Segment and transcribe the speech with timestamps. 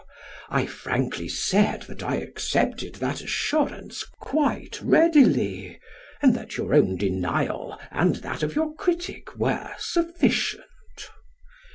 [0.49, 5.79] I frankly said that I accepted that assurance "quite readily,"
[6.23, 10.63] and that your own denial and that of your critic were "sufficient."